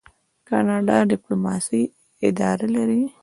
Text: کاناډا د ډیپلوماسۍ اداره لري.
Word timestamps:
کاناډا 0.49 0.97
د 1.05 1.09
ډیپلوماسۍ 1.11 1.83
اداره 2.27 2.67
لري. 2.75 3.03